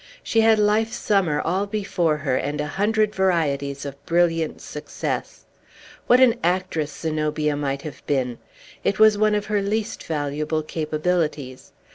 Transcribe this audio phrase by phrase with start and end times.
[0.23, 5.45] She had life's summer all before her, and a hundred varieties of brilliant success.
[6.07, 8.39] What an actress Zenobia might have been!
[8.83, 11.71] It was one of her least valuable capabilities.